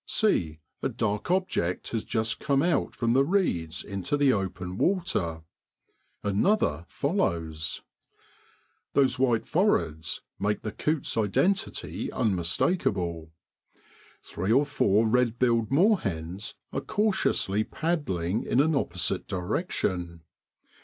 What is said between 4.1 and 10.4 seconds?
the open water; another follows. Those white foreheads